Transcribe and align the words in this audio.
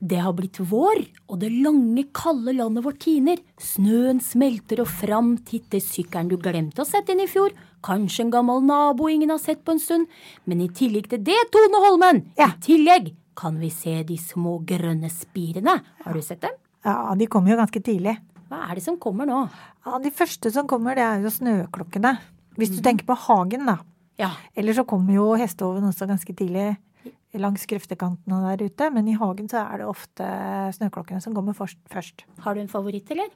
Det 0.00 0.20
har 0.22 0.32
blitt 0.38 0.60
vår, 0.62 1.00
og 1.26 1.40
det 1.42 1.48
lange, 1.50 2.04
kalde 2.14 2.52
landet 2.54 2.84
vårt 2.84 3.00
tiner. 3.02 3.40
Snøen 3.58 4.20
smelter, 4.22 4.84
og 4.84 4.86
fram 4.86 5.32
titter 5.48 5.82
sykkelen 5.82 6.28
du 6.30 6.36
glemte 6.38 6.84
å 6.84 6.86
sette 6.86 7.10
inn 7.16 7.24
i 7.24 7.26
fjor. 7.30 7.50
Kanskje 7.82 8.24
en 8.26 8.30
gammel 8.30 8.62
nabo 8.62 9.08
ingen 9.10 9.30
har 9.34 9.38
sett 9.42 9.64
på 9.66 9.74
en 9.74 9.82
stund. 9.82 10.06
Men 10.46 10.62
i 10.62 10.68
tillegg 10.68 11.08
til 11.10 11.24
det, 11.26 11.38
Tone 11.50 11.82
Holmen, 11.82 12.22
Ja. 12.38 12.46
i 12.54 12.60
tillegg 12.62 13.14
kan 13.34 13.58
vi 13.58 13.70
se 13.70 14.02
de 14.04 14.16
små 14.16 14.64
grønne 14.64 15.10
spirene. 15.10 15.80
Har 16.04 16.12
du 16.14 16.20
sett 16.22 16.40
dem? 16.42 16.54
Ja, 16.84 17.14
de 17.14 17.26
kommer 17.26 17.50
jo 17.50 17.56
ganske 17.56 17.82
tidlig. 17.82 18.18
Hva 18.48 18.70
er 18.70 18.74
det 18.76 18.84
som 18.84 18.96
kommer 18.98 19.26
nå? 19.26 19.50
Ja, 19.84 19.98
De 19.98 20.10
første 20.10 20.52
som 20.52 20.66
kommer, 20.68 20.94
det 20.94 21.02
er 21.02 21.20
jo 21.22 21.28
snøklokkene. 21.28 22.18
Hvis 22.56 22.70
du 22.70 22.82
tenker 22.82 23.04
på 23.04 23.16
hagen, 23.16 23.66
da. 23.66 23.78
Ja, 24.18 24.30
Eller 24.56 24.72
så 24.74 24.84
kommer 24.86 25.12
jo 25.12 25.34
hestehoven 25.34 25.82
også 25.84 26.06
ganske 26.08 26.34
tidlig 26.34 26.76
langs 27.36 27.66
grøftekantene 27.68 28.40
der 28.46 28.64
ute. 28.68 28.88
Men 28.94 29.10
i 29.10 29.18
hagen 29.18 29.50
så 29.50 29.64
er 29.66 29.82
det 29.82 29.90
ofte 29.90 30.30
snøklokkene 30.78 31.20
som 31.24 31.36
kommer 31.36 31.56
først. 31.58 32.24
Har 32.44 32.56
du 32.56 32.64
en 32.64 32.72
favoritt, 32.72 33.10
eller? 33.12 33.30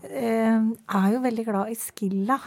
Jeg 0.00 0.96
er 0.96 1.12
jo 1.12 1.22
veldig 1.26 1.44
glad 1.50 1.72
i 1.72 1.78
Skilla. 1.78 2.40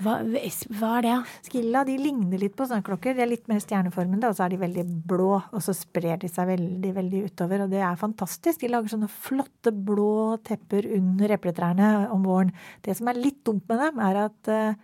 Hva, 0.00 0.14
hva 0.24 0.90
er 0.96 1.04
det? 1.04 1.16
Skilla 1.46 1.82
de 1.84 1.94
ligner 2.00 2.40
litt 2.40 2.54
på 2.56 2.64
snøklokker. 2.66 3.14
De 3.14 3.22
er 3.22 3.28
litt 3.28 3.44
mer 3.50 3.60
stjerneformede, 3.62 4.30
og 4.30 4.38
så 4.38 4.46
er 4.46 4.54
de 4.54 4.62
veldig 4.62 4.84
blå. 5.08 5.34
Og 5.52 5.62
så 5.62 5.74
sprer 5.76 6.18
de 6.22 6.30
seg 6.32 6.48
veldig 6.48 6.94
veldig 6.96 7.20
utover, 7.28 7.64
og 7.64 7.74
det 7.74 7.82
er 7.84 8.00
fantastisk. 8.00 8.62
De 8.62 8.72
lager 8.72 8.94
sånne 8.94 9.10
flotte 9.12 9.74
blå 9.74 10.38
tepper 10.48 10.88
under 10.96 11.36
epletrærne 11.36 11.92
om 12.14 12.24
våren. 12.26 12.54
Det 12.82 12.96
som 12.98 13.12
er 13.12 13.20
litt 13.20 13.42
dumt 13.46 13.68
med 13.68 13.84
dem, 13.84 14.02
er 14.08 14.20
at 14.24 14.52
eh, 14.52 14.80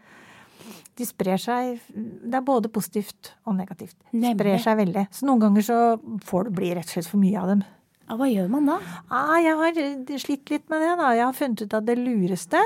de 0.99 1.07
sprer 1.07 1.39
seg 1.39 1.79
Det 1.95 2.35
er 2.35 2.45
både 2.45 2.71
positivt 2.73 3.33
og 3.47 3.57
negativt. 3.59 3.97
Nemlig. 4.11 4.35
Sprer 4.37 4.63
seg 4.65 4.79
veldig. 4.81 5.05
Så 5.15 5.29
noen 5.29 5.43
ganger 5.47 5.67
så 5.67 5.81
får 6.27 6.49
det 6.49 6.55
bli 6.59 6.71
rett 6.75 6.89
og 6.91 6.97
slett 6.97 7.11
for 7.11 7.23
mye 7.23 7.39
av 7.41 7.53
dem. 7.53 7.65
Ja, 8.09 8.17
hva 8.17 8.29
gjør 8.31 8.49
man 8.53 8.69
da? 8.71 8.79
Ah, 9.13 9.37
jeg 9.45 9.57
har 9.61 10.19
slitt 10.23 10.51
litt 10.51 10.71
med 10.73 10.81
det, 10.81 10.95
da. 10.97 11.11
Jeg 11.15 11.27
har 11.27 11.37
funnet 11.37 11.65
ut 11.65 11.77
at 11.77 11.89
det 11.89 11.99
lureste 12.01 12.63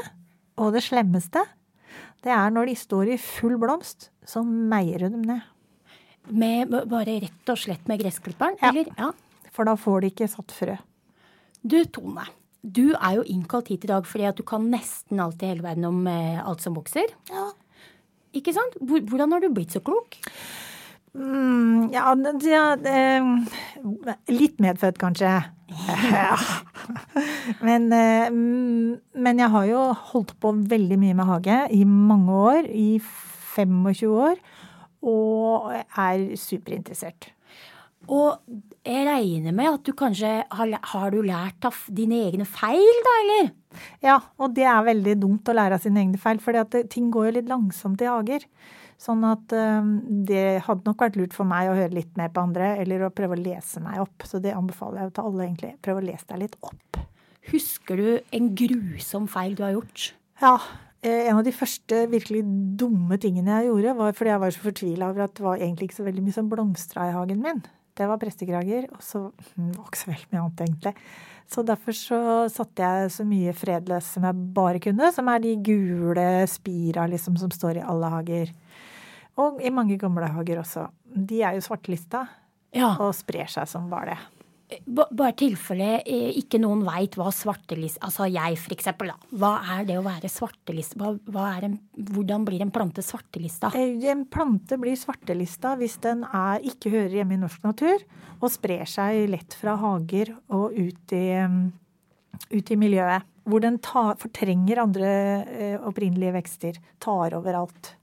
og 0.63 0.77
det 0.77 0.85
slemmeste, 0.87 1.43
det 2.23 2.31
er 2.31 2.53
når 2.55 2.71
de 2.71 2.77
står 2.79 3.11
i 3.15 3.19
full 3.19 3.57
blomst, 3.59 4.11
så 4.29 4.45
meier 4.47 5.03
du 5.03 5.17
dem 5.17 5.25
ned. 5.27 5.49
Med, 6.31 6.71
bare 6.71 7.19
rett 7.25 7.51
og 7.51 7.59
slett 7.59 7.89
med 7.91 7.99
gressklipperen? 8.05 8.55
Ja. 8.63 8.71
Eller? 8.71 8.93
Ja. 8.95 9.11
For 9.53 9.67
da 9.67 9.75
får 9.77 10.05
de 10.05 10.13
ikke 10.13 10.31
satt 10.31 10.55
frø. 10.55 10.77
Du, 11.63 11.81
Tone. 11.91 12.29
Du 12.63 12.93
er 12.95 13.17
jo 13.19 13.25
innkalt 13.27 13.73
hit 13.73 13.83
i 13.89 13.91
dag 13.91 14.07
fordi 14.07 14.29
at 14.29 14.39
du 14.39 14.45
kan 14.47 14.69
nesten 14.71 15.19
alt 15.23 15.43
i 15.43 15.51
hele 15.51 15.65
verden 15.65 15.89
om 15.89 16.07
eh, 16.07 16.39
alt 16.39 16.63
som 16.63 16.79
vokser. 16.79 17.11
Ja. 17.31 17.49
Ikke 18.37 18.55
sant? 18.57 18.77
Hvordan 18.81 19.35
har 19.35 19.43
du 19.43 19.51
blitt 19.53 19.75
så 19.75 19.83
klok? 19.85 20.19
Mm, 21.13 21.91
ja, 21.93 22.15
det, 22.17 22.61
det, 22.87 23.01
litt 24.33 24.63
medfødt, 24.65 24.97
kanskje. 25.01 25.35
Ja. 26.09 26.37
Men, 27.67 27.91
eh, 27.93 28.31
mm, 28.33 28.97
men 29.17 29.39
jeg 29.41 29.49
har 29.55 29.67
jo 29.69 29.83
holdt 30.13 30.35
på 30.41 30.51
veldig 30.69 30.99
mye 31.01 31.17
med 31.17 31.29
hage 31.29 31.59
i 31.73 31.85
mange 31.89 32.33
år. 32.33 32.69
I 32.69 33.01
25 33.55 34.13
år. 34.13 34.41
Og 35.03 35.73
er 35.73 36.27
superinteressert. 36.39 37.33
Og 38.11 38.63
jeg 38.83 39.07
regner 39.07 39.55
med 39.55 39.71
at 39.77 39.87
du 39.87 39.93
kanskje 39.97 40.31
har, 40.51 40.77
har 40.93 41.15
du 41.15 41.21
lært 41.23 41.69
av 41.69 41.77
dine 41.95 42.19
egne 42.27 42.47
feil, 42.49 43.03
da, 43.07 43.17
eller? 43.23 43.51
Ja, 44.05 44.19
og 44.43 44.55
det 44.57 44.67
er 44.69 44.87
veldig 44.89 45.17
dumt 45.23 45.49
å 45.49 45.55
lære 45.57 45.79
av 45.79 45.85
sine 45.85 46.03
egne 46.03 46.21
feil, 46.21 46.41
for 46.43 46.59
ting 46.91 47.13
går 47.15 47.29
jo 47.29 47.35
litt 47.39 47.51
langsomt 47.51 48.03
i 48.03 48.11
hager. 48.11 48.47
Sånn 49.03 49.25
at 49.27 49.55
eh, 49.57 49.87
det 50.29 50.63
hadde 50.67 50.87
nok 50.87 51.01
vært 51.03 51.17
lurt 51.19 51.35
for 51.35 51.49
meg 51.49 51.71
å 51.71 51.75
høre 51.79 51.95
litt 51.97 52.13
mer 52.19 52.31
på 52.35 52.45
andre, 52.45 52.77
eller 52.83 53.07
å 53.07 53.15
prøve 53.15 53.39
å 53.39 53.41
lese 53.41 53.83
meg 53.83 54.03
opp. 54.05 54.27
Så 54.29 54.39
det 54.43 54.55
anbefaler 54.55 55.07
jeg 55.07 55.17
til 55.17 55.31
alle, 55.31 55.47
egentlig. 55.49 55.73
Prøv 55.83 55.99
å 55.99 56.07
lese 56.07 56.29
deg 56.31 56.45
litt 56.45 56.57
opp. 56.63 57.03
Husker 57.51 57.99
du 57.99 58.09
en 58.39 58.53
grusom 58.59 59.27
feil 59.31 59.57
du 59.59 59.65
har 59.67 59.75
gjort? 59.75 60.13
Ja, 60.43 60.55
eh, 61.03 61.29
en 61.31 61.41
av 61.41 61.47
de 61.47 61.55
første 61.55 62.05
virkelig 62.13 62.45
dumme 62.79 63.19
tingene 63.23 63.59
jeg 63.61 63.73
gjorde, 63.73 63.97
var 63.99 64.19
fordi 64.19 64.35
jeg 64.35 64.45
var 64.45 64.55
så 64.55 64.67
fortvila 64.69 65.11
over 65.11 65.27
at 65.27 65.35
det 65.39 65.47
var 65.49 65.63
egentlig 65.63 65.91
ikke 65.91 66.03
så 66.03 66.07
veldig 66.07 66.27
mye 66.27 66.39
som 66.39 66.51
blomstra 66.53 67.09
i 67.11 67.17
hagen 67.17 67.43
min. 67.43 67.65
Det 67.95 68.07
var 68.09 68.19
prestekrager, 68.21 68.87
og 68.95 69.03
så 69.05 69.27
hm, 69.29 69.69
det 69.73 69.79
var 69.79 69.89
ikke 69.91 70.01
så 70.01 70.11
veldig 70.13 70.29
mye 70.33 70.43
annet, 70.43 70.61
egentlig. 70.67 70.95
Så 71.53 71.65
derfor 71.69 71.97
så 71.99 72.19
satte 72.49 72.81
jeg 72.87 73.11
så 73.13 73.25
mye 73.29 73.53
fredløs 73.53 74.07
som 74.15 74.25
jeg 74.25 74.45
bare 74.57 74.81
kunne, 74.81 75.11
som 75.13 75.29
er 75.29 75.43
de 75.45 75.57
gule 75.67 76.27
spira 76.49 77.05
liksom 77.11 77.37
som 77.41 77.51
står 77.53 77.81
i 77.83 77.85
alle 77.85 78.09
hager. 78.15 78.53
Og 79.43 79.61
i 79.65 79.73
mange 79.73 79.99
gamle 80.01 80.29
hager 80.33 80.63
også. 80.63 80.87
De 81.05 81.43
er 81.45 81.59
jo 81.59 81.65
svartelista 81.67 82.27
Ja. 82.73 82.95
og 82.99 83.13
sprer 83.15 83.51
seg 83.53 83.69
som 83.69 83.91
bare 83.93 84.15
det. 84.15 84.19
Ba- 84.87 85.09
Bare 85.13 85.35
tilfelle 85.39 86.01
eh, 86.07 86.31
ikke 86.41 86.59
noen 86.63 86.83
veit 86.87 87.15
hva 87.19 87.29
svartelist 87.35 87.99
Altså 88.05 88.27
jeg, 88.31 88.57
for 88.63 88.75
eksempel. 88.77 89.13
Da. 89.13 89.31
Hva 89.43 89.53
er 89.77 89.85
det 89.89 89.97
å 89.99 90.05
være 90.07 90.31
svartelist? 90.33 90.95
Hva, 91.01 91.13
hva 91.33 91.47
en, 91.63 91.79
hvordan 92.13 92.45
blir 92.49 92.63
en 92.65 92.73
plante 92.75 93.03
svartelista? 93.05 93.71
Eh, 93.79 93.97
En 94.13 94.25
plante 94.27 94.79
blir 94.81 94.97
svartelista 94.99 95.75
hvis 95.81 95.99
den 96.05 96.25
er, 96.29 96.61
ikke 96.67 96.91
hører 96.95 97.19
hjemme 97.21 97.35
i 97.39 97.43
norsk 97.43 97.63
natur 97.67 98.03
og 98.43 98.51
sprer 98.51 98.85
seg 98.91 99.29
lett 99.31 99.55
fra 99.55 99.77
hager 99.79 100.35
og 100.51 100.73
ut 100.75 101.13
i, 101.15 101.25
mm, 101.47 101.61
ut 102.57 102.71
i 102.75 102.77
miljøet. 102.81 103.29
Hvor 103.47 103.61
den 103.63 103.79
ta, 103.83 104.13
fortrenger 104.19 104.79
andre 104.83 105.09
eh, 105.47 105.77
opprinnelige 105.83 106.33
vekster. 106.37 106.77
Tar 107.03 107.35
over 107.39 107.57
alt. 107.65 107.95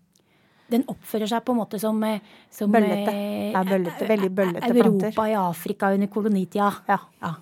Den 0.69 0.83
oppfører 0.91 1.27
seg 1.31 1.43
på 1.45 1.53
en 1.55 1.57
måte 1.63 1.79
som, 1.81 2.01
eh, 2.03 2.19
som 2.53 2.71
Bøllete. 2.71 3.09
eh, 3.13 3.51
Ja, 3.51 3.63
bøllete. 3.63 4.07
Veldig 4.07 4.29
bøllete 4.35 4.69
Europa 4.69 5.11
planter. 5.13 5.27
i 5.31 5.33
Afrika 5.35 5.93
under 5.93 6.07
kolonitida. 6.07 6.73
Ja. 6.87 6.99
Ja. 7.21 7.33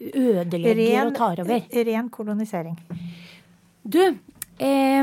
Ødelegger 0.00 1.06
og 1.06 1.14
tar 1.14 1.40
over. 1.40 1.62
ren 1.86 2.08
kolonisering. 2.10 2.76
Du, 3.86 4.00
eh, 4.58 5.02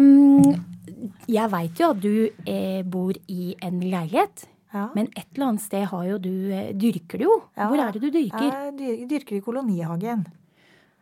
jeg 1.28 1.52
veit 1.52 1.80
jo 1.80 1.90
at 1.92 2.00
du 2.02 2.30
eh, 2.46 2.82
bor 2.84 3.14
i 3.28 3.56
en 3.62 3.80
leilighet. 3.82 4.46
Ja. 4.74 4.90
Men 4.96 5.10
et 5.18 5.26
eller 5.36 5.48
annet 5.52 5.62
sted 5.66 5.84
har 5.92 6.06
jo 6.08 6.18
du 6.18 6.30
eh, 6.56 6.72
Dyrker 6.74 7.20
du 7.20 7.26
jo? 7.26 7.42
Ja. 7.58 7.68
Hvor 7.68 7.78
er 7.84 7.92
det 7.92 8.02
du 8.02 8.10
dyrker? 8.10 8.76
Jeg 8.80 9.08
dyrker 9.10 9.36
i 9.36 9.42
kolonihagen. 9.44 10.26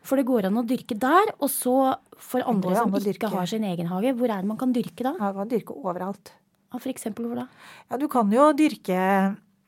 For 0.02 0.18
det 0.18 0.26
går 0.26 0.48
an 0.48 0.58
å 0.58 0.64
dyrke 0.66 0.96
der, 0.98 1.34
og 1.40 1.50
så 1.52 1.76
for 2.18 2.42
andre 2.48 2.74
som 2.76 2.90
ikke 2.92 3.04
dyrke. 3.14 3.30
har 3.30 3.46
sin 3.52 3.64
egen 3.68 3.86
hage, 3.92 4.14
hvor 4.18 4.31
er 4.31 4.42
det 4.42 4.48
man 4.50 4.58
kan 4.58 4.74
dyrke 4.74 5.04
da? 5.06 5.12
Jeg 5.20 5.36
kan 5.36 5.50
dyrke 5.52 5.76
overalt. 5.76 6.31
For 6.78 6.91
eksempel 6.91 7.25
hvor 7.25 7.40
da? 7.41 7.46
Ja, 7.90 7.97
du 7.97 8.07
kan 8.12 8.30
jo 8.34 8.52
dyrke 8.53 9.00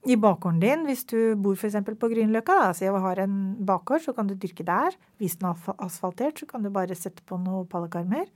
i 0.09 0.17
bakgården 0.17 0.59
din 0.61 0.85
hvis 0.87 1.03
du 1.09 1.35
bor 1.37 1.57
f.eks. 1.57 1.79
på 1.85 2.09
Grünerløkka. 2.11 2.57
altså 2.67 2.85
Så 2.85 2.85
jeg 2.85 3.01
har 3.05 3.23
en 3.23 3.39
bakgård, 3.65 4.01
så 4.05 4.13
kan 4.13 4.27
du 4.27 4.35
dyrke 4.35 4.65
der. 4.65 4.97
Hvis 5.17 5.37
den 5.37 5.49
er 5.49 5.75
asfaltert, 5.81 6.39
så 6.39 6.45
kan 6.45 6.61
du 6.61 6.69
bare 6.69 6.97
sette 6.97 7.25
på 7.25 7.37
noen 7.41 7.67
pallekarmer. 7.69 8.29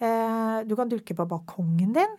Eh, 0.00 0.58
du 0.64 0.74
kan 0.76 0.88
dyrke 0.88 1.16
på 1.16 1.28
balkongen 1.28 1.92
din. 1.96 2.18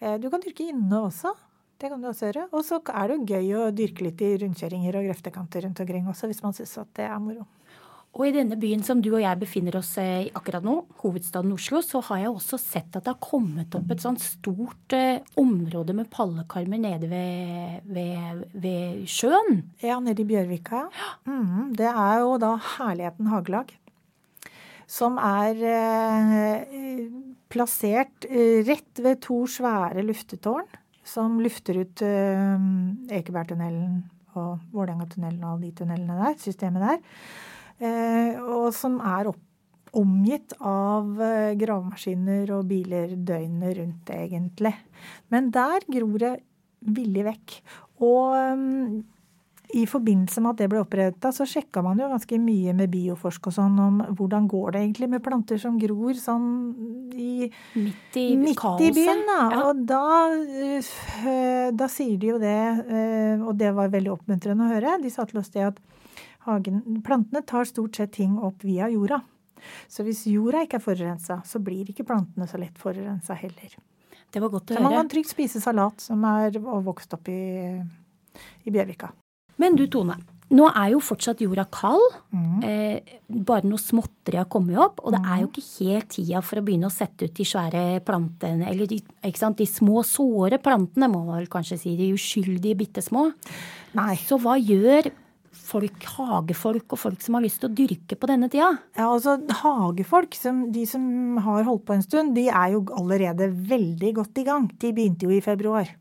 Eh, 0.00 0.16
du 0.20 0.30
kan 0.30 0.40
dyrke 0.44 0.68
inne 0.68 1.04
også. 1.08 1.34
Det 1.80 1.90
kan 1.90 2.00
du 2.00 2.08
også 2.08 2.30
gjøre. 2.30 2.48
Og 2.52 2.64
så 2.64 2.80
er 2.92 3.08
det 3.08 3.16
jo 3.16 3.28
gøy 3.34 3.48
å 3.58 3.70
dyrke 3.74 4.06
litt 4.06 4.20
i 4.24 4.36
rundkjøringer 4.44 5.00
og 5.00 5.08
grøftekanter 5.08 5.64
rundt 5.66 5.80
omkring 5.80 6.08
også, 6.08 6.28
hvis 6.30 6.42
man 6.44 6.56
syns 6.56 6.76
at 6.80 6.92
det 6.96 7.08
er 7.08 7.18
moro. 7.20 7.46
Og 8.14 8.28
i 8.28 8.34
denne 8.34 8.54
byen 8.60 8.82
som 8.86 9.00
du 9.02 9.08
og 9.10 9.22
jeg 9.24 9.38
befinner 9.40 9.74
oss 9.80 9.90
eh, 9.98 10.28
i 10.28 10.32
akkurat 10.38 10.62
nå, 10.62 10.76
hovedstaden 11.02 11.50
Oslo, 11.56 11.80
så 11.82 11.98
har 12.06 12.20
jeg 12.22 12.30
også 12.30 12.58
sett 12.62 12.94
at 12.94 13.02
det 13.02 13.10
har 13.10 13.22
kommet 13.22 13.74
opp 13.74 13.90
et 13.90 14.02
sånt 14.04 14.22
stort 14.22 14.94
eh, 14.94 15.24
område 15.40 15.96
med 15.98 16.06
pallekarmer 16.12 16.78
nede 16.78 17.08
ved, 17.10 17.80
ved, 17.90 18.44
ved 18.54 19.00
sjøen. 19.10 19.64
Ja, 19.82 19.98
nede 19.98 20.22
i 20.22 20.28
Bjørvika. 20.28 20.84
Mm, 21.26 21.72
det 21.74 21.90
er 21.90 22.20
jo 22.22 22.36
da 22.38 22.52
Herligheten 22.76 23.32
hagelag. 23.32 23.74
Som 24.86 25.18
er 25.18 25.58
eh, 25.66 27.08
plassert 27.50 28.28
eh, 28.28 28.60
rett 28.68 29.02
ved 29.02 29.24
to 29.26 29.40
svære 29.50 30.04
luftetårn. 30.06 30.68
Som 31.04 31.40
lufter 31.42 31.80
ut 31.82 32.04
eh, 32.06 32.62
Ekebergtunnelen 33.18 34.04
og 34.38 34.62
Vålerengatunnelen 34.70 35.42
og 35.42 35.56
alle 35.56 35.66
de 35.66 35.74
tunnelene 35.82 36.20
der. 36.20 36.38
Systemet 36.46 36.86
der. 36.86 37.02
Eh, 37.82 38.38
og 38.40 38.68
som 38.76 39.00
er 39.02 39.30
opp, 39.32 39.40
omgitt 39.94 40.56
av 40.58 41.20
eh, 41.22 41.54
gravemaskiner 41.58 42.50
og 42.56 42.68
biler 42.70 43.14
døgnet 43.16 43.78
rundt, 43.78 44.12
egentlig. 44.14 44.74
Men 45.30 45.50
der 45.54 45.86
gror 45.86 46.18
det 46.22 46.34
villig 46.94 47.24
vekk. 47.28 47.58
Og 48.04 48.34
mm, 48.58 49.02
i 49.74 49.84
forbindelse 49.90 50.42
med 50.42 50.54
at 50.54 50.60
det 50.60 50.68
ble 50.70 50.82
oppretta, 50.84 51.30
så 51.34 51.46
sjekka 51.48 51.82
man 51.82 51.98
jo 51.98 52.06
ganske 52.10 52.38
mye 52.38 52.74
med 52.76 52.92
Bioforsk 52.92 53.48
og 53.50 53.56
sånn 53.56 53.80
om 53.82 54.02
hvordan 54.14 54.46
går 54.50 54.74
det 54.74 54.82
egentlig 54.84 55.08
med 55.14 55.24
planter 55.24 55.58
som 55.62 55.78
gror 55.80 56.14
sånn 56.18 56.46
i 57.14 57.48
Midt 57.74 58.18
i 58.20 58.26
midt 58.38 58.62
i 58.84 58.92
byen. 58.94 59.24
Da. 59.26 59.38
Ja. 59.50 59.62
Og 59.70 59.82
da, 59.88 60.04
eh, 60.30 61.72
da 61.74 61.88
sier 61.90 62.20
de 62.20 62.34
jo 62.34 62.38
det, 62.42 62.60
eh, 62.86 63.42
og 63.42 63.56
det 63.58 63.72
var 63.74 63.90
veldig 63.94 64.14
oppmuntrende 64.14 64.68
å 64.68 64.74
høre. 64.76 64.98
De 65.02 65.10
sa 65.10 65.26
til 65.26 65.42
oss 65.42 65.50
det 65.54 65.66
at 65.72 65.80
hagen, 66.46 66.82
plantene 67.06 67.42
tar 67.46 67.68
stort 67.68 67.96
sett 67.96 68.14
ting 68.16 68.36
opp 68.38 68.64
via 68.64 68.90
jorda. 68.92 69.20
Så 69.88 70.04
hvis 70.04 70.26
jorda 70.28 70.64
ikke 70.64 70.78
er 70.80 70.84
forurensa, 70.84 71.40
så 71.46 71.60
blir 71.64 71.88
ikke 71.90 72.06
plantene 72.08 72.48
så 72.50 72.60
lett 72.60 72.78
forurensa 72.80 73.36
heller. 73.38 73.76
Det 74.34 74.42
var 74.42 74.50
godt 74.52 74.72
å 74.72 74.76
Så 74.76 74.82
man 74.82 74.96
kan 74.98 75.10
trygt 75.10 75.30
spise 75.30 75.62
salat 75.62 76.02
som 76.02 76.24
er 76.28 76.58
vokst 76.60 77.14
opp 77.16 77.30
i, 77.32 77.40
i 78.66 78.74
Bjørvika. 78.74 79.12
Men 79.62 79.76
du 79.78 79.86
Tone, 79.86 80.18
Nå 80.52 80.66
er 80.68 80.90
jo 80.92 81.00
fortsatt 81.02 81.40
jorda 81.40 81.64
kald. 81.72 82.02
Eh, 82.68 83.14
bare 83.48 83.66
noe 83.66 83.80
småtteri 83.80 84.36
har 84.38 84.48
kommet 84.52 84.76
opp. 84.78 85.00
Og 85.02 85.14
det 85.14 85.20
er 85.22 85.40
jo 85.40 85.48
ikke 85.48 85.64
helt 85.80 86.10
tida 86.12 86.42
for 86.44 86.60
å 86.60 86.64
begynne 86.66 86.90
å 86.90 86.92
sette 86.94 87.26
ut 87.26 87.34
de 87.34 87.46
svære 87.48 87.84
plantene. 88.04 88.68
Eller 88.68 88.90
de, 88.90 89.00
ikke 89.24 89.40
sant? 89.40 89.58
de 89.58 89.66
små, 89.68 90.02
såre 90.06 90.60
plantene, 90.62 91.08
må 91.10 91.24
man 91.24 91.40
vel 91.40 91.50
kanskje 91.50 91.80
si. 91.80 91.94
De 91.98 92.12
uskyldige, 92.14 92.78
bitte 92.84 93.02
små. 93.04 93.30
Nei. 93.96 94.14
Så 94.20 94.38
hva 94.42 94.58
gjør 94.60 95.08
folk, 95.54 96.06
hagefolk 96.16 96.94
og 96.94 97.00
folk 97.00 97.22
som 97.24 97.38
har 97.38 97.44
lyst 97.44 97.60
til 97.62 97.70
å 97.70 97.76
dyrke 97.76 98.18
på 98.18 98.28
denne 98.30 98.48
tida? 98.52 98.70
Ja, 98.96 99.08
altså 99.08 99.36
Hagefolk, 99.62 100.36
som, 100.38 100.64
de 100.74 100.84
som 100.88 101.38
har 101.44 101.66
holdt 101.68 101.84
på 101.88 101.96
en 101.96 102.04
stund, 102.04 102.34
de 102.36 102.48
er 102.50 102.74
jo 102.74 102.84
allerede 102.96 103.50
veldig 103.52 104.14
godt 104.20 104.40
i 104.42 104.46
gang. 104.46 104.68
De 104.80 104.92
begynte 104.96 105.28
jo 105.28 105.34
i 105.34 105.42
februar. 105.44 105.92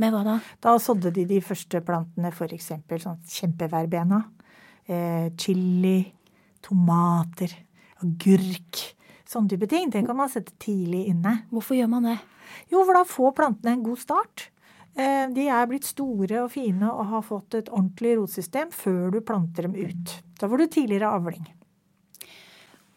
Med 0.00 0.14
hva 0.14 0.22
da? 0.24 0.36
Da 0.64 0.76
sådde 0.80 1.12
de 1.16 1.26
de 1.28 1.40
første 1.44 1.82
plantene, 1.84 2.32
f.eks. 2.32 2.70
sånn 3.02 3.20
kjempeverbena. 3.28 4.22
Eh, 4.90 5.28
chili, 5.38 5.98
tomater, 6.64 7.52
agurk. 8.00 8.80
Sånne 9.28 9.52
type 9.52 9.68
ting. 9.70 9.90
Det 9.92 10.02
kan 10.06 10.16
man 10.18 10.32
sette 10.32 10.56
tidlig 10.62 11.04
inne. 11.12 11.42
Hvorfor 11.52 11.76
gjør 11.76 11.92
man 11.92 12.08
det? 12.08 12.16
Jo, 12.72 12.82
for 12.82 12.96
da 12.96 13.04
får 13.06 13.36
plantene 13.36 13.76
en 13.76 13.84
god 13.84 14.00
start. 14.00 14.48
Eh, 14.98 15.26
de 15.34 15.46
er 15.48 15.68
blitt 15.70 15.86
store 15.86 16.42
og 16.44 16.50
fine 16.52 16.88
og 16.90 17.06
har 17.12 17.22
fått 17.26 17.54
et 17.60 17.70
ordentlig 17.70 18.16
rotsystem 18.18 18.72
før 18.74 19.10
du 19.14 19.20
planter 19.22 19.68
dem 19.68 19.76
ut. 19.78 20.14
Da 20.40 20.48
får 20.50 20.64
du 20.64 20.66
tidligere 20.66 21.12
avling. 21.18 21.46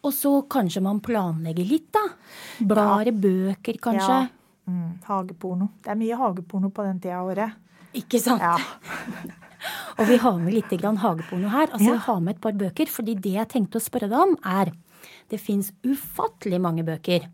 Og 0.04 0.12
så 0.12 0.32
kanskje 0.52 0.82
man 0.84 1.00
planlegger 1.00 1.64
litt, 1.64 1.88
da. 1.94 2.02
Blar 2.60 3.08
i 3.08 3.12
bøker, 3.14 3.78
kanskje. 3.80 4.18
Ja. 4.26 4.68
Mm, 4.68 4.98
hageporno. 5.06 5.70
Det 5.84 5.92
er 5.92 6.00
mye 6.00 6.18
hageporno 6.20 6.70
på 6.72 6.84
den 6.84 7.00
tida 7.00 7.20
av 7.22 7.30
året. 7.32 7.56
Ikke 7.96 8.20
sant? 8.20 8.42
Ja. 8.42 8.58
Og 9.98 10.08
vi 10.10 10.16
har 10.20 10.36
med 10.42 10.52
litt 10.52 10.72
grann 10.80 10.98
hageporno 11.00 11.48
her. 11.48 11.70
Altså, 11.70 11.86
Ja. 11.86 11.92
Vi 11.94 12.04
har 12.08 12.20
med 12.20 12.34
et 12.34 12.40
par 12.42 12.52
bøker, 12.52 12.90
fordi 12.90 13.14
det 13.14 13.32
jeg 13.38 13.48
tenkte 13.48 13.80
å 13.80 13.84
spørre 13.84 14.10
deg 14.10 14.18
om, 14.18 14.36
er 14.44 14.72
Det 15.28 15.38
fins 15.40 15.70
ufattelig 15.84 16.58
mange 16.60 16.82
bøker. 16.84 17.26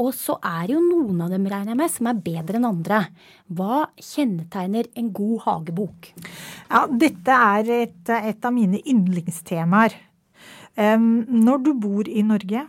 Og 0.00 0.10
så 0.16 0.34
er 0.42 0.72
jo 0.74 0.80
noen 0.82 1.20
av 1.22 1.30
dem, 1.30 1.44
regner 1.46 1.74
jeg 1.74 1.78
med, 1.78 1.92
som 1.92 2.08
er 2.10 2.22
bedre 2.24 2.58
enn 2.58 2.66
andre. 2.66 3.00
Hva 3.46 3.84
kjennetegner 4.02 4.88
en 4.98 5.12
god 5.14 5.44
hagebok? 5.44 6.08
Ja, 6.66 6.84
dette 6.90 7.36
er 7.54 7.70
et, 7.76 8.00
et 8.10 8.48
av 8.48 8.54
mine 8.56 8.80
yndlingstemaer. 8.82 9.94
Um, 10.74 11.22
når 11.30 11.60
du 11.62 11.70
bor 11.78 12.10
i 12.10 12.24
Norge, 12.26 12.64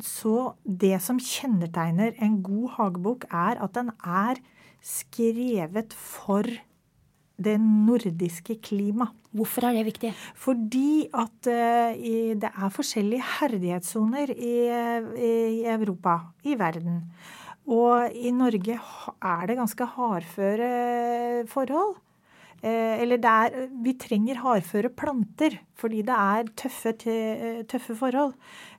så 0.00 0.54
det 0.64 0.96
som 1.04 1.20
kjennetegner 1.20 2.16
en 2.24 2.38
god 2.42 2.78
hagebok, 2.78 3.28
er 3.28 3.60
at 3.60 3.76
den 3.76 3.92
er 4.00 4.40
skrevet 4.84 5.92
for 5.92 6.48
det 7.36 7.58
nordiske 7.60 8.56
klima. 8.64 9.10
Hvorfor 9.34 9.66
er 9.66 9.74
det 9.74 9.86
viktig? 9.88 10.12
Fordi 10.38 11.08
at 11.10 11.48
eh, 11.50 12.34
det 12.38 12.50
er 12.50 12.74
forskjellige 12.74 13.26
herdighetssoner 13.40 14.30
i, 14.34 14.54
i 15.18 15.34
Europa, 15.74 16.20
i 16.46 16.54
verden. 16.58 17.02
Og 17.66 18.12
i 18.14 18.30
Norge 18.34 18.78
er 18.78 19.46
det 19.48 19.58
ganske 19.58 19.86
hardføre 19.96 21.46
forhold. 21.50 21.96
Eh, 22.64 23.02
eller 23.02 23.20
er 23.20 23.68
Vi 23.84 23.92
trenger 24.00 24.40
hardføre 24.40 24.88
planter 24.88 25.58
fordi 25.76 26.00
det 26.06 26.14
er 26.14 26.48
tøffe, 26.56 26.94
tøffe 27.68 27.96
forhold. 27.98 28.32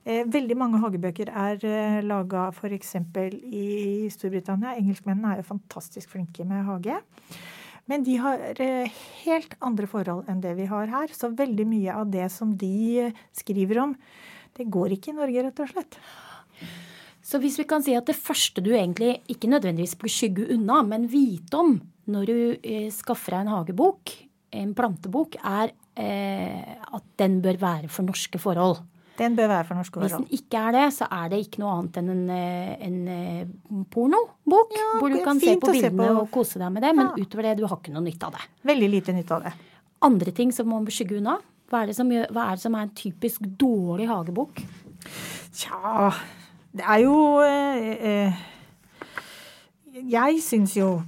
Eh, 0.04 0.24
veldig 0.26 0.56
mange 0.58 0.80
hagebøker 0.82 1.30
er 1.30 1.60
eh, 1.62 2.00
laga 2.02 2.48
f.eks. 2.50 2.96
i 3.44 4.08
Storbritannia. 4.10 4.74
Engelskmennene 4.74 5.34
er 5.34 5.42
jo 5.42 5.50
fantastisk 5.52 6.10
flinke 6.10 6.44
med 6.44 6.64
hage. 6.66 6.98
Men 7.90 8.02
de 8.06 8.16
har 8.18 8.40
eh, 8.62 8.94
helt 9.22 9.54
andre 9.62 9.86
forhold 9.90 10.26
enn 10.30 10.42
det 10.42 10.56
vi 10.58 10.66
har 10.70 10.90
her. 10.90 11.12
Så 11.14 11.30
veldig 11.38 11.66
mye 11.70 11.94
av 11.94 12.10
det 12.10 12.26
som 12.34 12.56
de 12.58 12.74
eh, 13.06 13.20
skriver 13.36 13.82
om, 13.84 13.94
det 14.58 14.66
går 14.72 14.96
ikke 14.96 15.12
i 15.12 15.18
Norge, 15.20 15.44
rett 15.46 15.62
og 15.62 15.70
slett. 15.70 15.98
Så 17.26 17.38
hvis 17.42 17.58
vi 17.60 17.66
kan 17.68 17.82
si 17.82 17.94
at 17.98 18.06
det 18.08 18.18
første 18.18 18.62
du 18.62 18.72
egentlig 18.72 19.16
ikke 19.30 19.50
nødvendigvis 19.50 19.96
blir 20.00 20.14
skygge 20.14 20.48
unna, 20.54 20.80
men 20.86 21.08
vite 21.10 21.58
om 21.58 21.76
når 22.10 22.30
du 22.30 22.38
eh, 22.58 22.90
skaffer 22.94 23.36
deg 23.36 23.46
en 23.46 23.54
hagebok, 23.54 24.14
en 24.56 24.74
plantebok, 24.78 25.38
er 25.42 25.74
at 25.96 27.04
den 27.16 27.38
bør 27.40 27.56
være 27.56 27.88
for 27.88 28.04
norske 28.04 28.36
forhold. 28.36 28.82
Den 29.18 29.36
bør 29.36 29.48
være 29.48 29.64
for 29.64 29.74
norske 29.78 30.00
Hvis 30.00 30.12
forhold. 30.12 30.28
den 30.28 30.38
ikke 30.38 30.62
er 30.68 30.72
det, 30.76 30.84
så 30.94 31.08
er 31.10 31.28
det 31.32 31.38
ikke 31.46 31.60
noe 31.62 31.72
annet 31.78 31.96
enn 32.02 32.10
en, 32.12 32.24
eh, 32.28 32.86
en 32.86 33.84
pornobok. 33.90 34.74
Ja, 34.76 34.90
hvor 35.00 35.08
du 35.14 35.18
kan 35.24 35.40
se 35.40 35.56
på 35.56 35.72
bildene 35.72 36.06
se 36.06 36.12
på. 36.12 36.20
og 36.20 36.30
kose 36.34 36.58
deg 36.60 36.72
med 36.72 36.82
det, 36.82 36.94
men 36.96 37.06
Ja. 37.06 37.14
utover 37.24 37.42
det, 37.42 37.56
du 37.58 37.66
har 37.66 37.76
ikke 37.76 37.92
noe 37.94 38.02
nytte 38.04 38.26
av 38.26 38.32
det. 38.32 38.44
Veldig 38.64 38.90
lite 38.90 39.12
nytte 39.16 39.32
av 39.32 39.42
det. 39.44 39.52
Andre 40.02 40.30
ting 40.32 40.52
som 40.52 40.68
man 40.68 40.84
bør 40.84 40.92
skygge 40.92 41.16
unna? 41.18 41.38
Hva 41.70 41.82
er, 41.82 41.86
det 41.86 41.96
som 41.96 42.08
hva 42.08 42.44
er 42.52 42.54
det 42.54 42.60
som 42.62 42.74
er 42.74 42.82
en 42.82 42.90
typisk 42.94 43.40
dårlig 43.58 44.06
hagebok? 44.06 44.62
Tja 45.52 46.12
Det 46.76 46.84
er 46.84 46.98
jo 47.02 47.40
eh, 47.40 47.96
eh, 48.06 48.32
Jeg 50.04 50.40
syns 50.44 50.76
jo 50.76 51.02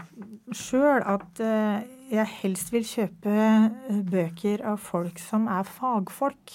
sjøl 0.54 1.02
at 1.04 1.40
eh, 1.44 1.82
jeg 2.10 2.26
helst 2.40 2.72
vil 2.72 2.86
kjøpe 2.88 3.28
eh, 3.28 4.02
bøker 4.08 4.64
av 4.64 4.78
folk 4.80 5.18
som 5.20 5.46
er 5.46 5.62
fagfolk. 5.68 6.54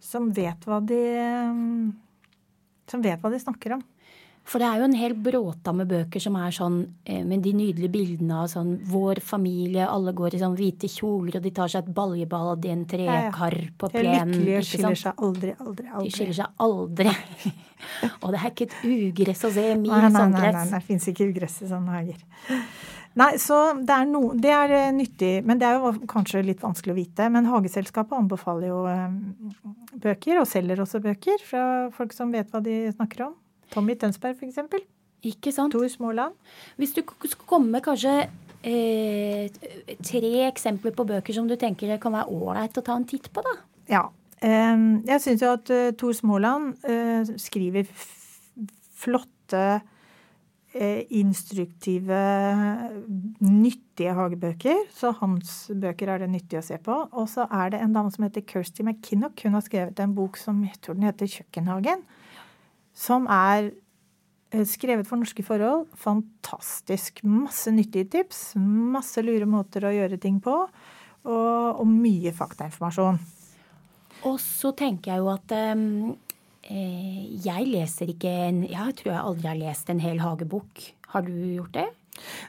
Som 0.00 0.30
vet 0.34 0.64
hva 0.66 0.80
de 0.80 1.00
Som 2.90 3.02
vet 3.04 3.20
hva 3.22 3.30
de 3.30 3.40
snakker 3.40 3.76
om. 3.78 3.82
For 4.50 4.58
det 4.58 4.66
er 4.66 4.80
jo 4.80 4.86
en 4.88 4.96
hel 4.96 5.12
bråta 5.14 5.70
med 5.76 5.86
bøker 5.90 6.22
som 6.22 6.34
er 6.40 6.54
sånn 6.54 6.78
eh, 7.04 7.20
med 7.28 7.42
de 7.44 7.52
nydelige 7.54 7.92
bildene 7.92 8.38
av 8.40 8.48
sånn 8.50 8.72
vår 8.88 9.20
familie, 9.22 9.84
alle 9.84 10.14
går 10.16 10.34
i 10.34 10.40
sånn 10.40 10.56
hvite 10.58 10.88
kjoler, 10.90 11.36
og 11.38 11.44
de 11.44 11.52
tar 11.54 11.70
seg 11.70 11.84
et 11.84 11.92
baljebad 11.94 12.64
i 12.66 12.72
en 12.72 12.86
trekar 12.88 13.56
på 13.78 13.90
De 13.92 14.00
er 14.00 14.06
plenen. 14.08 14.32
lykkelige, 14.32 14.62
ikke 14.64 14.70
skiller 14.70 15.00
seg 15.02 15.22
aldri, 15.28 15.52
aldri, 15.60 15.86
aldri. 15.92 16.08
De 16.08 16.14
skiller 16.16 16.38
seg 16.40 16.64
aldri. 16.66 17.14
og 18.22 18.26
det 18.32 18.40
er 18.40 18.48
ikke 18.50 18.66
et 18.70 18.78
ugress 18.90 19.46
å 19.46 19.52
se 19.54 19.66
i 19.68 19.76
min 19.76 19.92
Nei, 19.92 20.00
nei, 20.08 20.10
nei, 20.16 20.40
nei, 20.40 20.52
nei, 20.56 20.66
det 20.72 20.82
fins 20.88 21.10
ikke 21.12 21.28
ugress 21.30 21.60
i 21.62 21.70
sånne 21.70 22.00
hager. 22.00 22.24
Nei, 23.18 23.32
så 23.42 23.56
det 23.74 23.90
er, 23.90 24.04
no, 24.06 24.20
det 24.38 24.52
er 24.54 24.72
eh, 24.76 24.92
nyttig, 24.94 25.32
men 25.42 25.58
det 25.58 25.66
er 25.66 25.80
jo 25.80 25.90
kanskje 26.10 26.44
litt 26.46 26.60
vanskelig 26.62 26.92
å 26.94 26.98
vite. 27.00 27.26
Men 27.34 27.48
Hageselskapet 27.50 28.14
anbefaler 28.14 28.70
jo 28.70 28.84
eh, 28.86 29.08
bøker, 30.04 30.38
og 30.42 30.46
selger 30.46 30.84
også 30.84 31.00
bøker 31.02 31.42
fra 31.42 31.64
folk 31.96 32.14
som 32.14 32.30
vet 32.30 32.52
hva 32.54 32.62
de 32.62 32.76
snakker 32.94 33.26
om. 33.26 33.34
Tommy 33.74 33.96
Tønsberg, 33.98 34.38
eksempel. 34.46 34.84
Ikke 35.26 35.50
sant? 35.52 35.74
Tor 35.74 35.88
Småland. 35.90 36.38
Hvis 36.80 36.94
du 36.96 37.02
skulle 37.02 37.50
komme 37.50 37.74
med 37.74 37.84
kanskje 37.84 38.14
eh, 38.62 39.50
tre 40.06 40.32
eksempler 40.46 40.94
på 40.96 41.04
bøker 41.10 41.36
som 41.36 41.50
du 41.50 41.58
tenker 41.60 41.92
kan 42.00 42.14
være 42.14 42.30
ålreit 42.30 42.78
å 42.78 42.86
ta 42.86 42.96
en 42.96 43.04
titt 43.10 43.28
på, 43.34 43.42
da? 43.44 43.58
Ja. 43.90 44.06
eh, 44.38 44.86
Jeg 45.10 45.20
syns 45.26 45.42
jo 45.44 45.52
at 45.58 45.70
eh, 45.74 45.90
Tor 45.98 46.14
Småland 46.16 46.78
eh, 46.86 47.26
skriver 47.42 47.90
flotte, 49.00 49.80
instruktive, 50.70 52.18
nyttige 53.42 54.14
hagebøker. 54.14 54.84
Så 54.94 55.10
hans 55.18 55.70
bøker 55.74 56.12
er 56.12 56.22
det 56.22 56.30
nyttig 56.30 56.60
å 56.60 56.64
se 56.64 56.78
på. 56.78 56.94
Og 57.10 57.26
så 57.30 57.48
er 57.50 57.72
det 57.72 57.80
en 57.82 57.96
dame 57.96 58.12
som 58.14 58.26
heter 58.26 58.44
Kirsty 58.46 58.84
McKinnock. 58.86 59.42
Hun 59.42 59.58
har 59.58 59.64
skrevet 59.66 59.98
en 60.00 60.14
bok 60.14 60.38
som 60.38 60.62
jeg 60.62 60.78
tror 60.80 60.94
den 60.94 61.08
heter 61.08 61.26
'Kjøkkenhagen'. 61.26 62.06
Som 62.94 63.26
er 63.26 63.72
eh, 64.52 64.64
skrevet 64.64 65.06
for 65.06 65.18
norske 65.18 65.42
forhold. 65.42 65.88
Fantastisk. 65.94 67.24
Masse 67.24 67.70
nyttige 67.70 68.06
tips. 68.10 68.54
Masse 68.56 69.22
lure 69.22 69.46
måter 69.46 69.84
å 69.84 69.94
gjøre 69.94 70.20
ting 70.22 70.40
på. 70.40 70.54
Og, 71.24 71.80
og 71.80 71.86
mye 71.86 72.32
faktainformasjon. 72.32 73.18
Og 74.24 74.36
så 74.40 74.70
tenker 74.76 75.12
jeg 75.12 75.18
jo 75.18 75.32
at 75.34 75.52
eh, 75.52 75.74
jeg 76.70 77.66
leser 77.66 78.12
ikke 78.12 78.30
en 78.46 78.60
Jeg 78.70 78.94
tror 79.00 79.10
jeg 79.10 79.20
aldri 79.20 79.48
har 79.50 79.58
lest 79.58 79.90
en 79.90 80.02
hel 80.02 80.20
hagebok. 80.22 80.84
Har 81.10 81.24
du 81.26 81.32
gjort 81.56 81.72
det? 81.74 81.88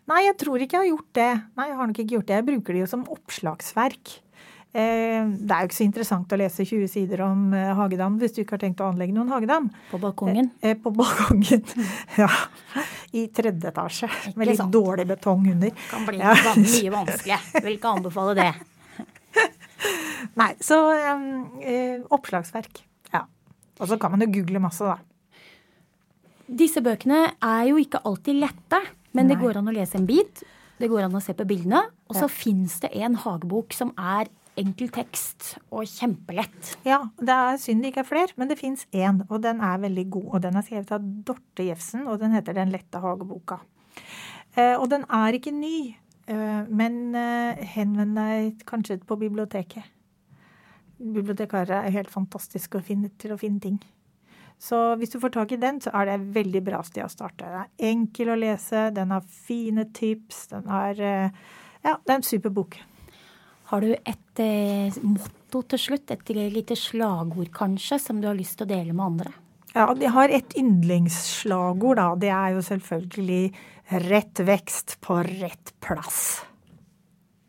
Nei, 0.09 0.25
jeg 0.27 0.35
tror 0.41 0.61
ikke 0.61 0.77
jeg 0.77 0.83
har 0.83 0.91
gjort 0.91 1.13
det. 1.17 1.29
Nei, 1.57 1.67
jeg 1.71 1.77
har 1.79 1.87
nok 1.89 2.01
ikke 2.03 2.15
gjort 2.17 2.27
det. 2.29 2.35
Jeg 2.41 2.47
bruker 2.49 2.75
det 2.75 2.83
jo 2.83 2.89
som 2.91 3.05
oppslagsverk. 3.15 4.11
Eh, 4.71 5.25
det 5.27 5.51
er 5.51 5.63
jo 5.65 5.67
ikke 5.67 5.75
så 5.75 5.83
interessant 5.87 6.31
å 6.31 6.37
lese 6.39 6.63
20 6.63 6.87
sider 6.91 7.23
om 7.25 7.49
eh, 7.57 7.71
hagedam 7.75 8.13
hvis 8.21 8.35
du 8.35 8.41
ikke 8.43 8.55
har 8.55 8.61
tenkt 8.63 8.83
å 8.83 8.91
anlegge 8.91 9.15
noen 9.15 9.31
hagedam. 9.33 9.67
På 9.89 9.99
balkongen? 9.99 10.51
Eh, 10.63 10.77
på 10.79 10.93
balkongen. 10.95 11.65
ja. 12.21 12.29
I 13.11 13.25
tredje 13.35 13.71
etasje. 13.71 14.07
Med 14.35 14.47
litt 14.51 14.61
sant. 14.61 14.71
dårlig 14.71 15.07
betong 15.09 15.49
under. 15.55 15.73
Kan 15.89 16.05
bli 16.07 16.21
Ja. 16.21 16.35
mye 16.61 16.93
vanskelig. 16.93 17.41
Vil 17.57 17.75
ikke 17.79 17.95
anbefale 17.97 18.37
det. 18.37 18.51
Nei, 20.39 20.53
så 20.63 20.79
eh, 20.93 21.27
eh, 21.67 21.99
oppslagsverk. 22.13 22.85
Og 23.81 23.89
så 23.89 23.97
kan 23.99 24.13
man 24.13 24.21
jo 24.23 24.29
google 24.31 24.61
masse, 24.63 24.85
da. 24.85 24.99
Disse 26.51 26.83
bøkene 26.83 27.31
er 27.41 27.63
jo 27.69 27.79
ikke 27.81 28.01
alltid 28.05 28.41
lette, 28.41 28.81
men 29.15 29.31
det 29.31 29.39
går 29.41 29.59
an 29.61 29.71
å 29.71 29.75
lese 29.75 29.97
en 29.99 30.07
bit. 30.09 30.43
Det 30.81 30.89
går 30.91 31.07
an 31.07 31.17
å 31.17 31.21
se 31.23 31.33
på 31.37 31.45
bildene. 31.47 31.81
Og 32.09 32.15
så 32.15 32.27
Ja. 32.27 32.27
fins 32.27 32.79
det 32.79 32.91
en 32.95 33.15
hagebok 33.15 33.73
som 33.73 33.93
er 33.97 34.27
enkel 34.57 34.89
tekst 34.89 35.57
og 35.71 35.85
kjempelett. 35.85 36.75
Ja, 36.83 37.09
det 37.17 37.29
er 37.29 37.57
synd 37.57 37.81
det 37.81 37.93
ikke 37.93 38.03
er 38.03 38.09
flere, 38.09 38.33
men 38.37 38.49
det 38.49 38.59
fins 38.59 38.85
én, 38.91 39.25
og 39.29 39.41
den 39.41 39.61
er 39.61 39.77
veldig 39.77 40.09
god. 40.09 40.27
Og 40.33 40.41
den 40.41 40.55
er 40.55 40.61
skrevet 40.61 40.91
av 40.91 41.01
Dorte 41.23 41.63
Jefsen, 41.63 42.07
og 42.07 42.19
den 42.19 42.31
heter 42.33 42.53
Den 42.53 42.71
lette 42.71 42.99
hageboka. 42.99 43.59
Eh, 44.57 44.75
og 44.75 44.89
den 44.89 45.05
er 45.09 45.31
ikke 45.31 45.53
ny. 45.53 45.95
Eh, 46.27 46.65
men 46.69 47.15
eh, 47.15 47.55
henvend 47.75 48.15
deg 48.15 48.65
kanskje 48.65 48.99
på 49.05 49.17
biblioteket. 49.17 49.83
Bibliotekarer 51.01 51.81
er 51.81 51.95
helt 51.95 52.11
fantastiske 52.13 52.77
å 52.77 52.85
finne, 52.85 53.09
til 53.17 53.33
å 53.33 53.39
finne 53.41 53.61
ting. 53.63 53.79
Så 54.61 54.77
hvis 55.01 55.09
du 55.09 55.17
får 55.21 55.33
tak 55.33 55.55
i 55.55 55.59
den, 55.61 55.79
så 55.81 55.89
er 55.97 56.05
det 56.05 56.15
et 56.15 56.29
veldig 56.35 56.61
bra 56.67 56.83
sted 56.85 57.01
å 57.01 57.09
starte. 57.09 57.47
Den 57.47 57.63
er 57.63 57.91
enkel 57.91 58.29
å 58.29 58.37
lese, 58.37 58.89
den 58.93 59.13
har 59.15 59.25
fine 59.25 59.87
tips, 59.89 60.45
den 60.53 60.69
er 60.69 61.01
eh, 61.01 61.43
Ja, 61.81 61.95
det 61.97 62.13
er 62.13 62.19
en 62.19 62.27
super 62.27 62.53
bok. 62.53 62.77
Har 63.71 63.81
du 63.81 63.95
et 63.95 64.41
eh, 64.43 64.99
motto 65.01 65.63
til 65.71 65.81
slutt? 65.81 66.13
Et 66.13 66.33
lite 66.53 66.77
slagord 66.77 67.49
kanskje, 67.55 67.97
som 68.03 68.21
du 68.21 68.27
har 68.29 68.37
lyst 68.37 68.59
til 68.59 68.67
å 68.67 68.73
dele 68.75 68.93
med 68.93 69.05
andre? 69.07 69.33
Ja, 69.71 69.87
de 69.95 70.11
har 70.11 70.29
et 70.29 70.53
yndlingsslagord, 70.59 71.97
da. 71.97 72.07
Det 72.19 72.29
er 72.35 72.53
jo 72.57 72.61
selvfølgelig 72.67 73.43
'rett 73.91 74.45
vekst 74.45 74.97
på 75.01 75.23
rett 75.23 75.73
plass'. 75.81 76.50